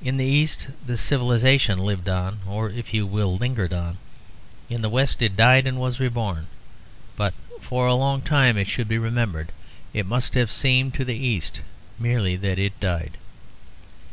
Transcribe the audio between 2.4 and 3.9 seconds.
or if you will, lingered